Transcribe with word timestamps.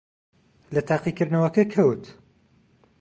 لە 0.73 0.81
تاقیکردنەوەکە 0.89 1.63
کەوت. 1.73 2.03